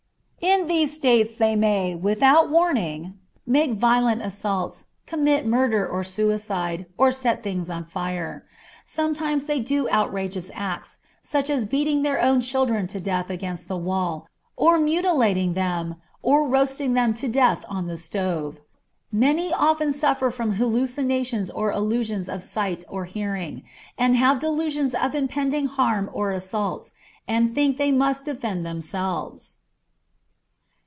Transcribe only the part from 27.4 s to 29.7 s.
think they must defend themselves.